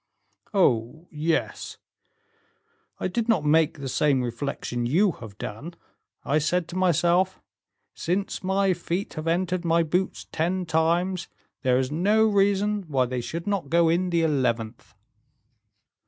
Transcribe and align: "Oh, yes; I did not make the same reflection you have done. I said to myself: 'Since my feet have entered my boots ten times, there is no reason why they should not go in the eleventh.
"Oh, 0.55 1.07
yes; 1.11 1.77
I 2.99 3.07
did 3.07 3.29
not 3.29 3.45
make 3.45 3.77
the 3.77 3.87
same 3.87 4.23
reflection 4.23 4.87
you 4.87 5.11
have 5.19 5.37
done. 5.37 5.75
I 6.25 6.39
said 6.39 6.67
to 6.69 6.75
myself: 6.75 7.39
'Since 7.93 8.43
my 8.43 8.73
feet 8.73 9.13
have 9.13 9.27
entered 9.27 9.63
my 9.63 9.83
boots 9.83 10.25
ten 10.31 10.65
times, 10.65 11.27
there 11.61 11.77
is 11.77 11.91
no 11.91 12.25
reason 12.25 12.85
why 12.87 13.05
they 13.05 13.21
should 13.21 13.45
not 13.45 13.69
go 13.69 13.89
in 13.89 14.09
the 14.09 14.23
eleventh. 14.23 14.95